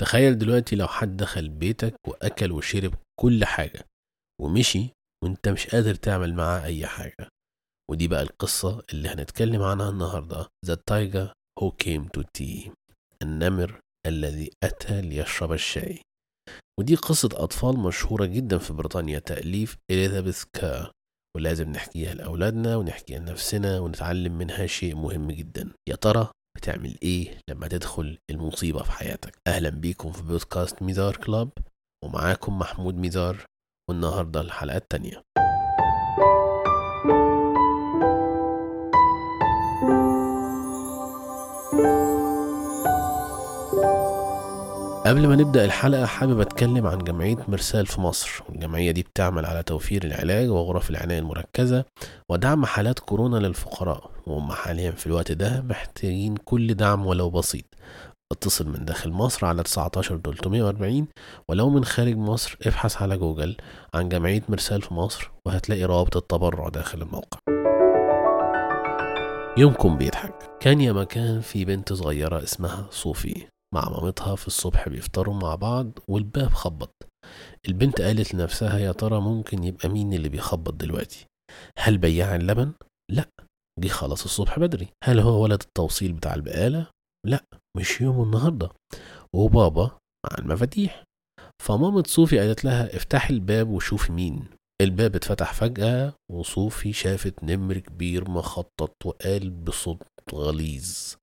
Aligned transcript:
تخيل 0.00 0.38
دلوقتي 0.38 0.76
لو 0.76 0.86
حد 0.86 1.16
دخل 1.16 1.48
بيتك 1.48 1.94
وأكل 2.08 2.52
وشرب 2.52 2.94
كل 3.20 3.44
حاجة 3.44 3.84
ومشي 4.40 4.88
وأنت 5.24 5.48
مش 5.48 5.66
قادر 5.66 5.94
تعمل 5.94 6.34
معاه 6.34 6.64
أي 6.64 6.86
حاجة. 6.86 7.28
ودي 7.90 8.08
بقى 8.08 8.22
القصة 8.22 8.82
اللي 8.92 9.08
هنتكلم 9.08 9.62
عنها 9.62 9.90
النهاردة. 9.90 10.46
The 10.66 10.76
Tiger 10.90 11.28
Who 11.60 11.70
Came 11.84 12.08
to 12.18 12.22
Tea. 12.38 12.70
النمر 13.22 13.80
الذي 14.06 14.50
أتى 14.64 15.00
ليشرب 15.00 15.52
الشاي. 15.52 16.00
ودي 16.80 16.94
قصة 16.94 17.28
أطفال 17.32 17.78
مشهورة 17.78 18.24
جدا 18.26 18.58
في 18.58 18.72
بريطانيا 18.72 19.18
تأليف 19.18 19.76
إليزابيث 19.90 20.44
كا 20.52 20.90
ولازم 21.36 21.70
نحكيها 21.70 22.14
لأولادنا 22.14 22.76
ونحكيها 22.76 23.18
لنفسنا 23.18 23.78
ونتعلم 23.78 24.38
منها 24.38 24.66
شيء 24.66 24.94
مهم 24.96 25.30
جدا. 25.30 25.72
يا 25.88 25.94
ترى 25.96 26.30
بتعمل 26.66 26.98
إيه 27.02 27.38
لما 27.50 27.68
تدخل 27.68 28.18
المصيبة 28.30 28.82
في 28.82 28.92
حياتك؟ 28.92 29.38
أهلا 29.46 29.70
بيكم 29.70 30.12
في 30.12 30.22
بودكاست 30.22 30.82
ميزار 30.82 31.16
كلاب 31.16 31.50
ومعاكم 32.04 32.58
محمود 32.58 32.94
ميزار 32.94 33.44
والنهاردة 33.90 34.40
الحلقة 34.40 34.76
التانية. 34.76 35.22
قبل 45.06 45.26
ما 45.26 45.36
نبدأ 45.36 45.64
الحلقة 45.64 46.06
حابب 46.06 46.40
أتكلم 46.40 46.86
عن 46.86 46.98
جمعية 46.98 47.36
مرسال 47.48 47.86
في 47.86 48.00
مصر. 48.00 48.42
الجمعية 48.48 48.90
دي 48.90 49.02
بتعمل 49.02 49.46
على 49.46 49.62
توفير 49.62 50.04
العلاج 50.04 50.50
وغرف 50.50 50.90
العناية 50.90 51.18
المركزة 51.18 51.84
ودعم 52.30 52.66
حالات 52.66 52.98
كورونا 52.98 53.36
للفقراء. 53.36 54.10
وهم 54.26 54.52
حاليا 54.52 54.90
في 54.90 55.06
الوقت 55.06 55.32
ده 55.32 55.62
محتاجين 55.68 56.36
كل 56.36 56.74
دعم 56.74 57.06
ولو 57.06 57.30
بسيط. 57.30 57.64
اتصل 58.32 58.68
من 58.68 58.84
داخل 58.84 59.10
مصر 59.10 59.46
على 59.46 59.62
19 59.62 60.20
340 60.24 61.06
ولو 61.48 61.70
من 61.70 61.84
خارج 61.84 62.16
مصر 62.16 62.56
ابحث 62.66 63.02
على 63.02 63.16
جوجل 63.18 63.56
عن 63.94 64.08
جمعية 64.08 64.42
مرسال 64.48 64.82
في 64.82 64.94
مصر 64.94 65.30
وهتلاقي 65.46 65.84
روابط 65.84 66.16
التبرع 66.16 66.68
داخل 66.68 67.02
الموقع. 67.02 67.38
يومكم 69.56 69.98
بيضحك. 69.98 70.34
كان 70.60 70.80
يا 70.80 70.92
مكان 70.92 71.40
في 71.40 71.64
بنت 71.64 71.92
صغيرة 71.92 72.42
اسمها 72.42 72.86
صوفي. 72.90 73.55
مع 73.76 73.88
مامتها 73.88 74.36
في 74.36 74.46
الصبح 74.46 74.88
بيفطروا 74.88 75.34
مع 75.34 75.54
بعض 75.54 75.98
والباب 76.08 76.48
خبط. 76.48 76.90
البنت 77.68 78.00
قالت 78.00 78.34
لنفسها 78.34 78.78
يا 78.78 78.92
ترى 78.92 79.20
ممكن 79.20 79.64
يبقى 79.64 79.88
مين 79.88 80.12
اللي 80.12 80.28
بيخبط 80.28 80.74
دلوقتي؟ 80.74 81.26
هل 81.78 81.98
بياع 81.98 82.36
اللبن؟ 82.36 82.72
لا. 83.10 83.28
جه 83.80 83.88
خلص 83.88 84.24
الصبح 84.24 84.58
بدري. 84.58 84.88
هل 85.04 85.20
هو 85.20 85.42
ولد 85.42 85.62
التوصيل 85.62 86.12
بتاع 86.12 86.34
البقالة؟ 86.34 86.86
لا. 87.26 87.44
مش 87.76 88.00
يومه 88.00 88.22
النهاردة. 88.22 88.70
وبابا 89.34 89.84
مع 90.26 90.38
المفاتيح. 90.38 91.04
فمامة 91.62 92.04
صوفي 92.06 92.38
قالت 92.38 92.64
لها 92.64 92.96
افتحي 92.96 93.34
الباب 93.34 93.68
وشوفي 93.68 94.12
مين. 94.12 94.44
الباب 94.82 95.14
اتفتح 95.16 95.52
فجأة 95.54 96.12
وصوفي 96.32 96.92
شافت 96.92 97.44
نمر 97.44 97.78
كبير 97.78 98.30
مخطط 98.30 99.06
وقال 99.06 99.50
بصوت 99.50 100.02
غليظ. 100.34 101.14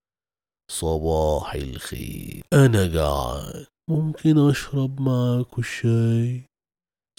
صباح 0.72 1.54
الخير. 1.56 2.44
أنا 2.54 2.88
جعان 2.88 3.66
ممكن 3.90 4.50
أشرب 4.50 5.02
معاكوا 5.02 5.60
الشاي؟ 5.60 6.46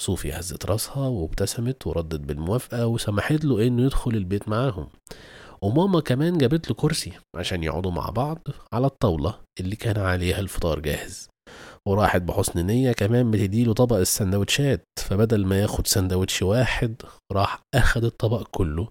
صوفي 0.00 0.32
هزت 0.32 0.66
راسها 0.66 1.08
وابتسمت 1.08 1.86
وردت 1.86 2.20
بالموافقة 2.20 2.86
وسمحت 2.86 3.44
له 3.44 3.66
إنه 3.66 3.82
يدخل 3.82 4.10
البيت 4.10 4.48
معاهم. 4.48 4.88
وماما 5.62 6.00
كمان 6.00 6.38
جابت 6.38 6.68
له 6.68 6.74
كرسي 6.74 7.12
عشان 7.36 7.62
يقعدوا 7.62 7.90
مع 7.90 8.10
بعض 8.10 8.38
على 8.72 8.86
الطاولة 8.86 9.38
اللي 9.60 9.76
كان 9.76 9.98
عليها 9.98 10.40
الفطار 10.40 10.80
جاهز. 10.80 11.28
وراحت 11.88 12.22
بحسن 12.22 12.66
نية 12.66 12.92
كمان 12.92 13.30
بتديله 13.30 13.72
طبق 13.72 13.96
السندوتشات. 13.96 14.84
فبدل 14.98 15.46
ما 15.46 15.60
ياخد 15.60 15.86
سندوتش 15.86 16.42
واحد 16.42 17.02
راح 17.32 17.60
أخد 17.74 18.04
الطبق 18.04 18.48
كله 18.50 18.88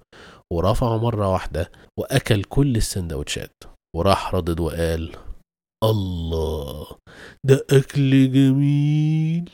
ورفعه 0.54 0.98
مرة 0.98 1.32
واحدة 1.32 1.72
وأكل 2.00 2.44
كل 2.44 2.76
السندوتشات. 2.76 3.73
وراح 3.96 4.36
ردد 4.36 4.60
وقال 4.60 5.12
الله 5.84 6.86
ده 7.46 7.66
أكل 7.72 8.32
جميل. 8.32 9.50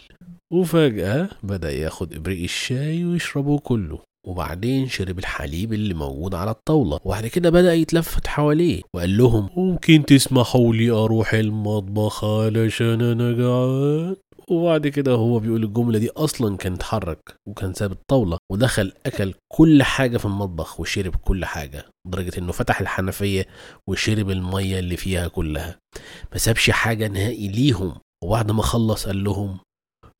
وفجأة 0.53 1.29
بدأ 1.43 1.71
ياخد 1.71 2.13
إبريق 2.13 2.43
الشاي 2.43 3.05
ويشربه 3.05 3.59
كله 3.59 3.99
وبعدين 4.27 4.87
شرب 4.87 5.19
الحليب 5.19 5.73
اللي 5.73 5.93
موجود 5.93 6.35
على 6.35 6.51
الطاولة 6.51 6.99
وبعد 7.05 7.27
كده 7.27 7.49
بدأ 7.49 7.73
يتلفت 7.73 8.27
حواليه 8.27 8.81
وقال 8.95 9.17
لهم 9.17 9.49
ممكن 9.57 10.05
تسمحوا 10.05 10.73
لي 10.73 10.89
أروح 10.91 11.33
المطبخ 11.33 12.23
علشان 12.25 13.01
أنا 13.01 13.31
جعان؟ 13.31 14.15
وبعد 14.51 14.87
كده 14.87 15.11
هو 15.11 15.39
بيقول 15.39 15.63
الجملة 15.63 15.99
دي 15.99 16.09
أصلا 16.09 16.57
كان 16.57 16.73
اتحرك 16.73 17.35
وكان 17.47 17.73
ساب 17.73 17.91
الطاولة 17.91 18.37
ودخل 18.51 18.93
أكل 19.05 19.33
كل 19.51 19.83
حاجة 19.83 20.17
في 20.17 20.25
المطبخ 20.25 20.79
وشرب 20.79 21.15
كل 21.15 21.45
حاجة 21.45 21.85
لدرجة 22.07 22.37
إنه 22.37 22.51
فتح 22.51 22.81
الحنفية 22.81 23.45
وشرب 23.89 24.29
المية 24.29 24.79
اللي 24.79 24.97
فيها 24.97 25.27
كلها. 25.27 25.79
ما 26.31 26.37
سابش 26.37 26.69
حاجة 26.69 27.07
نهائي 27.07 27.47
ليهم. 27.47 27.95
وبعد 28.23 28.51
ما 28.51 28.61
خلص 28.63 29.05
قال 29.07 29.23
لهم 29.23 29.59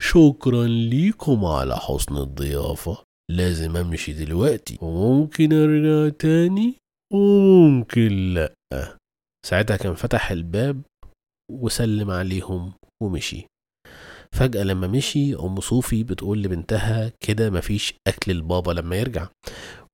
شكرا 0.02 0.66
ليكم 0.66 1.44
على 1.44 1.76
حسن 1.76 2.16
الضيافة. 2.16 2.98
لازم 3.30 3.76
أمشي 3.76 4.12
دلوقتي. 4.12 4.78
وممكن 4.82 5.52
أرجع 5.52 6.16
تاني؟ 6.18 6.74
وممكن 7.12 8.34
لأ. 8.34 8.54
ساعتها 9.46 9.76
كان 9.76 9.94
فتح 9.94 10.30
الباب 10.30 10.82
وسلم 11.52 12.10
عليهم 12.10 12.72
ومشي. 13.02 13.46
فجأة 14.34 14.62
لما 14.62 14.86
مشي 14.86 15.34
أم 15.34 15.60
صوفي 15.60 16.04
بتقول 16.04 16.42
لبنتها 16.42 17.12
كده 17.20 17.50
مفيش 17.50 17.94
أكل 18.06 18.30
البابا 18.30 18.72
لما 18.72 18.96
يرجع. 18.96 19.26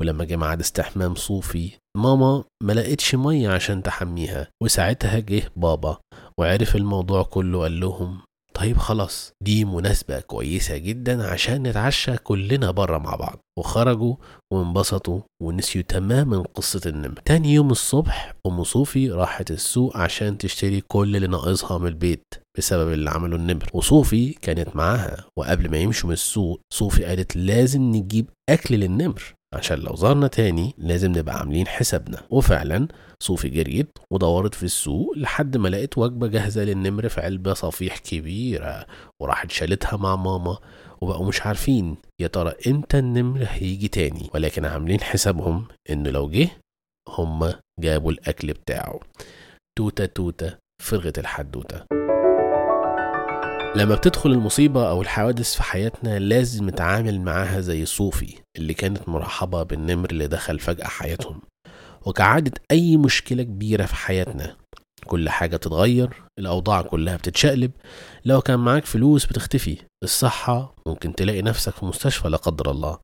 ولما 0.00 0.24
جه 0.24 0.36
ميعاد 0.36 0.60
استحمام 0.60 1.14
صوفي 1.14 1.70
ماما 1.96 2.44
ما 2.62 2.72
لقتش 2.72 3.14
مية 3.14 3.48
عشان 3.50 3.82
تحميها. 3.82 4.48
وساعتها 4.62 5.18
جه 5.18 5.42
بابا 5.56 5.98
وعرف 6.38 6.76
الموضوع 6.76 7.22
كله 7.22 7.60
قال 7.62 7.80
لهم 7.80 8.18
طيب 8.54 8.76
خلاص 8.78 9.32
دي 9.42 9.64
مناسبة 9.64 10.20
كويسة 10.20 10.76
جدا 10.76 11.26
عشان 11.26 11.62
نتعشى 11.62 12.16
كلنا 12.16 12.70
بره 12.70 12.98
مع 12.98 13.14
بعض. 13.16 13.38
وخرجوا 13.58 14.14
وانبسطوا 14.52 15.20
ونسيوا 15.42 15.84
تماما 15.88 16.38
قصة 16.54 16.80
النمر. 16.86 17.20
تاني 17.24 17.54
يوم 17.54 17.70
الصبح 17.70 18.34
أم 18.46 18.64
صوفي 18.64 19.10
راحت 19.10 19.50
السوق 19.50 19.96
عشان 19.96 20.38
تشتري 20.38 20.80
كل 20.80 21.16
اللي 21.16 21.26
ناقصها 21.26 21.78
من 21.78 21.86
البيت. 21.86 22.24
بسبب 22.58 22.92
اللي 22.92 23.10
عمله 23.10 23.36
النمر. 23.36 23.70
وصوفي 23.72 24.32
كانت 24.32 24.76
معاها 24.76 25.24
وقبل 25.38 25.70
ما 25.70 25.76
يمشوا 25.76 26.08
من 26.08 26.12
السوق 26.12 26.60
صوفي 26.72 27.04
قالت 27.04 27.36
لازم 27.36 27.82
نجيب 27.82 28.26
أكل 28.48 28.74
للنمر. 28.74 29.22
عشان 29.54 29.78
لو 29.78 29.96
ظهرنا 29.96 30.26
تاني 30.26 30.74
لازم 30.78 31.12
نبقى 31.12 31.38
عاملين 31.38 31.66
حسابنا. 31.66 32.22
وفعلا 32.30 32.88
صوفي 33.22 33.48
جريت 33.48 33.98
ودورت 34.12 34.54
في 34.54 34.62
السوق 34.62 35.12
لحد 35.16 35.56
ما 35.56 35.68
لقيت 35.68 35.98
وجبة 35.98 36.26
جاهزة 36.26 36.64
للنمر 36.64 37.08
في 37.08 37.20
علبة 37.20 37.54
صفيح 37.54 37.98
كبيرة 37.98 38.86
وراحت 39.22 39.50
شالتها 39.50 39.96
مع 39.96 40.16
ماما 40.16 40.58
وبقوا 41.00 41.28
مش 41.28 41.42
عارفين 41.42 41.96
يا 42.20 42.26
ترى 42.26 42.52
إمتى 42.66 42.98
النمر 42.98 43.46
هيجي 43.48 43.88
تاني. 43.88 44.30
ولكن 44.34 44.64
عاملين 44.64 45.00
حسابهم 45.00 45.66
إنه 45.90 46.10
لو 46.10 46.30
جه 46.30 46.48
هما 47.08 47.54
جابوا 47.80 48.12
الأكل 48.12 48.52
بتاعه. 48.52 49.00
توتة 49.78 50.06
توتة 50.06 50.54
فرغت 50.82 51.18
الحدوتة. 51.18 51.95
لما 53.76 53.94
بتدخل 53.94 54.30
المصيبة 54.30 54.90
أو 54.90 55.02
الحوادث 55.02 55.54
في 55.54 55.62
حياتنا 55.62 56.18
لازم 56.18 56.68
نتعامل 56.68 57.20
معاها 57.20 57.60
زي 57.60 57.86
صوفي 57.86 58.34
اللي 58.58 58.74
كانت 58.74 59.08
مرحبة 59.08 59.62
بالنمر 59.62 60.10
اللي 60.10 60.26
دخل 60.26 60.58
فجأة 60.58 60.86
حياتهم. 60.86 61.40
وكعادة 62.06 62.52
أي 62.70 62.96
مشكلة 62.96 63.42
كبيرة 63.42 63.86
في 63.86 63.94
حياتنا 63.94 64.56
كل 65.06 65.28
حاجة 65.28 65.56
بتتغير 65.56 66.22
الأوضاع 66.38 66.82
كلها 66.82 67.16
بتتشقلب. 67.16 67.70
لو 68.24 68.40
كان 68.40 68.58
معاك 68.58 68.84
فلوس 68.84 69.26
بتختفي 69.26 69.78
الصحة 70.04 70.74
ممكن 70.86 71.14
تلاقي 71.14 71.42
نفسك 71.42 71.72
في 71.72 71.84
مستشفى 71.84 72.28
لا 72.28 72.36
قدر 72.36 72.70
الله. 72.70 72.98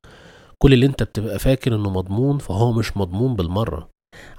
كل 0.57 0.73
اللي 0.73 0.85
أنت 0.85 1.03
بتبقى 1.03 1.39
فاكر 1.39 1.75
إنه 1.75 1.89
مضمون 1.89 2.37
فهو 2.37 2.71
مش 2.71 2.97
مضمون 2.97 3.35
بالمرة. 3.35 3.89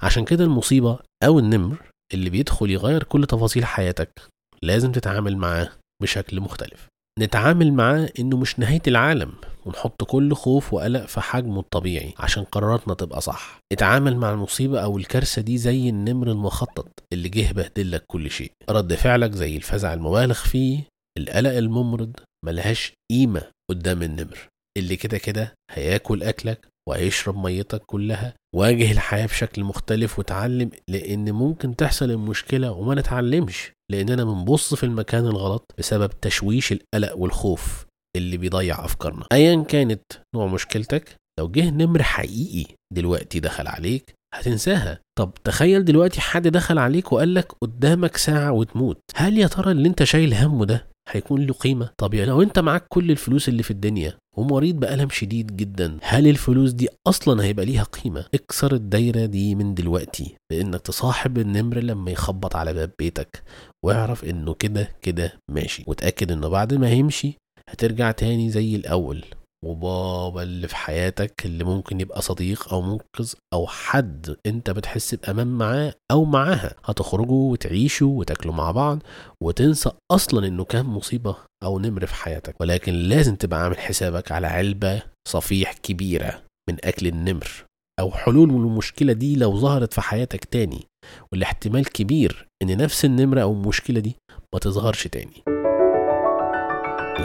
عشان 0.01 0.25
كده 0.25 0.43
المصيبة 0.43 0.99
أو 1.23 1.39
النمر 1.39 1.77
اللي 2.13 2.29
بيدخل 2.29 2.71
يغير 2.71 3.03
كل 3.03 3.25
تفاصيل 3.25 3.65
حياتك 3.65 4.21
لازم 4.63 4.91
تتعامل 4.91 5.37
معاه. 5.37 5.69
بشكل 6.01 6.41
مختلف. 6.41 6.87
نتعامل 7.19 7.73
معاه 7.73 8.09
إنه 8.19 8.37
مش 8.37 8.59
نهاية 8.59 8.81
العالم 8.87 9.31
ونحط 9.65 10.03
كل 10.03 10.33
خوف 10.33 10.73
وقلق 10.73 11.05
في 11.05 11.21
حجمه 11.21 11.59
الطبيعي 11.59 12.13
عشان 12.17 12.43
قراراتنا 12.43 12.93
تبقى 12.93 13.21
صح. 13.21 13.59
اتعامل 13.73 14.17
مع 14.17 14.31
المصيبة 14.33 14.79
أو 14.79 14.97
الكارثة 14.97 15.41
دي 15.41 15.57
زي 15.57 15.89
النمر 15.89 16.31
المخطط 16.31 16.87
اللي 17.13 17.29
جه 17.29 17.51
بهدلك 17.51 18.03
كل 18.07 18.31
شيء. 18.31 18.51
رد 18.69 18.93
فعلك 18.93 19.31
زي 19.31 19.57
الفزع 19.57 19.93
المبالغ 19.93 20.33
فيه 20.33 20.83
القلق 21.17 21.51
الممرض 21.51 22.13
ملهاش 22.45 22.93
قيمة 23.11 23.41
قدام 23.71 24.03
النمر. 24.03 24.37
اللي 24.77 24.95
كده 24.95 25.17
كده 25.17 25.53
هياكل 25.71 26.23
أكلك 26.23 26.67
وهيشرب 26.89 27.37
ميتك 27.37 27.81
كلها 27.85 28.33
واجه 28.55 28.91
الحياة 28.91 29.25
بشكل 29.25 29.63
مختلف 29.63 30.19
وتعلم 30.19 30.69
لأن 30.89 31.31
ممكن 31.31 31.75
تحصل 31.75 32.11
المشكلة 32.11 32.71
وما 32.71 32.95
نتعلمش. 32.95 33.71
لاننا 33.91 34.23
بنبص 34.23 34.73
في 34.73 34.83
المكان 34.83 35.27
الغلط 35.27 35.71
بسبب 35.77 36.09
تشويش 36.21 36.71
القلق 36.71 37.17
والخوف 37.17 37.85
اللي 38.17 38.37
بيضيع 38.37 38.85
افكارنا. 38.85 39.25
ايا 39.31 39.63
كانت 39.63 40.03
نوع 40.35 40.47
مشكلتك 40.47 41.15
لو 41.39 41.47
جه 41.49 41.69
نمر 41.69 42.03
حقيقي 42.03 42.75
دلوقتي 42.93 43.39
دخل 43.39 43.67
عليك 43.67 44.13
هتنساها. 44.33 44.99
طب 45.19 45.33
تخيل 45.43 45.85
دلوقتي 45.85 46.21
حد 46.21 46.47
دخل 46.47 46.77
عليك 46.77 47.11
وقال 47.11 47.33
لك 47.33 47.51
قدامك 47.61 48.17
ساعة 48.17 48.51
وتموت 48.51 48.99
هل 49.15 49.37
يا 49.37 49.47
ترى 49.47 49.71
اللي 49.71 49.87
انت 49.89 50.03
شايل 50.03 50.33
همه 50.33 50.65
ده 50.65 50.87
هيكون 51.09 51.45
له 51.45 51.53
قيمة. 51.53 51.89
طب 51.97 52.13
يعني 52.13 52.29
لو 52.29 52.41
انت 52.41 52.59
معاك 52.59 52.85
كل 52.89 53.11
الفلوس 53.11 53.49
اللي 53.49 53.63
في 53.63 53.71
الدنيا 53.71 54.17
ومريض 54.37 54.75
بألم 54.79 55.09
شديد 55.09 55.55
جدا 55.57 55.97
هل 56.01 56.27
الفلوس 56.27 56.71
دي 56.71 56.87
أصلا 57.07 57.43
هيبقى 57.43 57.65
ليها 57.65 57.83
قيمة؟ 57.83 58.25
اكسر 58.33 58.73
الدايرة 58.73 59.25
دي 59.25 59.55
من 59.55 59.73
دلوقتي 59.73 60.35
بإنك 60.51 60.81
تصاحب 60.81 61.37
النمر 61.37 61.77
لما 61.79 62.11
يخبط 62.11 62.55
على 62.55 62.73
باب 62.73 62.91
بيتك 62.99 63.43
واعرف 63.85 64.25
إنه 64.25 64.53
كده 64.53 64.89
كده 65.01 65.33
ماشي. 65.51 65.83
وتأكد 65.87 66.31
إنه 66.31 66.47
بعد 66.47 66.73
ما 66.73 66.87
هيمشي 66.87 67.33
هترجع 67.69 68.11
تاني 68.11 68.49
زي 68.49 68.75
الأول. 68.75 69.23
وبابا 69.65 70.43
اللي 70.43 70.67
في 70.67 70.75
حياتك 70.75 71.45
اللي 71.45 71.63
ممكن 71.63 72.01
يبقى 72.01 72.21
صديق 72.21 72.73
أو 72.73 72.81
منقذ 72.81 73.33
أو 73.53 73.67
حد 73.67 74.35
أنت 74.45 74.69
بتحس 74.69 75.15
بأمان 75.15 75.47
معاه 75.47 75.93
أو 76.11 76.25
معاها. 76.25 76.75
هتخرجوا 76.85 77.51
وتعيشوا 77.51 78.19
وتاكلوا 78.19 78.53
مع 78.53 78.71
بعض 78.71 79.03
وتنسى 79.43 79.91
أصلا 80.11 80.47
إنه 80.47 80.63
كان 80.63 80.85
مصيبة 80.85 81.35
أو 81.63 81.79
نمر 81.79 82.05
في 82.05 82.15
حياتك. 82.15 82.55
ولكن 82.61 82.93
لازم 82.93 83.35
تبقى 83.35 83.63
عامل 83.63 83.77
حسابك 83.77 84.31
على 84.31 84.47
علبة 84.47 85.01
صفيح 85.27 85.73
كبيرة 85.73 86.41
من 86.69 86.77
أكل 86.83 87.07
النمر 87.07 87.65
أو 87.99 88.11
حلول 88.11 88.49
للمشكلة 88.49 89.13
دي 89.13 89.35
لو 89.35 89.59
ظهرت 89.59 89.93
في 89.93 90.01
حياتك 90.01 90.45
تاني. 90.45 90.87
والاحتمال 91.31 91.85
كبير 91.89 92.47
إن 92.63 92.77
نفس 92.77 93.05
النمره 93.05 93.41
أو 93.41 93.53
المشكلة 93.53 93.99
دي 93.99 94.15
ما 94.53 94.59
تظهرش 94.59 95.07
تاني. 95.07 95.54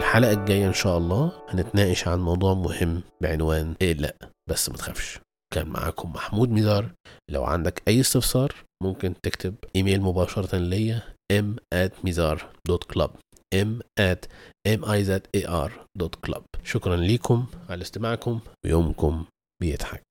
الحلقة 0.01 0.31
الجاية 0.33 0.67
إن 0.67 0.73
شاء 0.73 0.97
الله 0.97 1.31
هنتناقش 1.49 2.07
عن 2.07 2.19
موضوع 2.19 2.53
مهم 2.53 3.01
بعنوان 3.21 3.75
اقلق 3.81 4.15
بس 4.49 4.69
ما 4.69 4.77
تخافش. 4.77 5.19
كان 5.53 5.67
معاكم 5.67 6.11
محمود 6.13 6.49
ميزار 6.49 6.91
لو 7.31 7.43
عندك 7.43 7.81
أي 7.87 7.99
استفسار 7.99 8.55
ممكن 8.83 9.13
تكتب 9.23 9.55
إيميل 9.75 10.01
مباشرة 10.01 10.57
ليا 10.57 11.01
m 11.33 11.45
at 11.75 11.91
mizar.club 12.07 13.09
m 13.55 13.69
at 14.01 14.21
mizar.club 14.67 16.43
شكرا 16.63 16.95
ليكم 16.95 17.45
على 17.69 17.81
استماعكم 17.81 18.39
ويومكم 18.65 19.25
بيضحك. 19.61 20.03